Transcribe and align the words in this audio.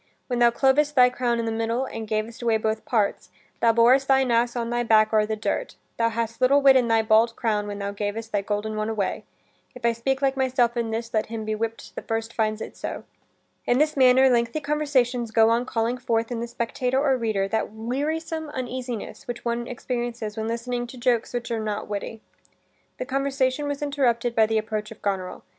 When 0.25 0.39
thou 0.39 0.49
clovest 0.49 0.95
thy 0.95 1.11
crown 1.11 1.39
i' 1.39 1.43
the 1.45 1.51
middle, 1.51 1.85
and 1.85 2.07
gavest 2.07 2.41
away 2.41 2.57
both 2.57 2.85
parts, 2.85 3.29
thou 3.59 3.71
borest 3.71 4.07
thine 4.07 4.31
ass 4.31 4.55
on 4.55 4.71
thy 4.71 4.81
back 4.81 5.13
o'er 5.13 5.27
the 5.27 5.35
dirt: 5.35 5.75
thou 5.97 6.09
hadst 6.09 6.41
little 6.41 6.59
wit 6.59 6.75
in 6.75 6.87
thy 6.87 7.03
bald 7.03 7.35
crown 7.35 7.67
when 7.67 7.77
thou 7.77 7.91
gavest 7.91 8.31
thy 8.31 8.41
golden 8.41 8.75
one 8.75 8.89
away. 8.89 9.25
If 9.75 9.85
I 9.85 9.91
speak 9.93 10.19
like 10.19 10.35
myself 10.35 10.75
in 10.75 10.89
this, 10.89 11.13
let 11.13 11.27
him 11.27 11.45
be 11.45 11.53
whipp'd 11.53 11.93
that 11.93 12.07
first 12.07 12.33
finds 12.33 12.61
it 12.61 12.75
so." 12.75 13.03
In 13.67 13.77
this 13.77 13.95
manner 13.95 14.27
lengthy 14.27 14.59
conversations 14.59 15.29
go 15.29 15.51
on 15.51 15.67
calling 15.67 15.99
forth 15.99 16.31
in 16.31 16.39
the 16.39 16.47
spectator 16.47 16.99
or 16.99 17.15
reader 17.15 17.47
that 17.49 17.71
wearisome 17.71 18.49
uneasiness 18.49 19.27
which 19.27 19.45
one 19.45 19.67
experiences 19.67 20.35
when 20.35 20.47
listening 20.47 20.87
to 20.87 20.97
jokes 20.97 21.31
which 21.31 21.51
are 21.51 21.59
not 21.59 21.87
witty. 21.87 22.21
This 22.97 23.07
conversation 23.07 23.67
was 23.67 23.83
interrupted 23.83 24.33
by 24.33 24.47
the 24.47 24.57
approach 24.57 24.89
of 24.89 25.03
Goneril. 25.03 25.43